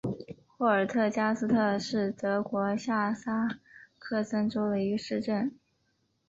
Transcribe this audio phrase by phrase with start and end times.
[0.47, 3.47] 霍尔特加斯特是德国下萨
[3.99, 5.55] 克森州的一个市镇。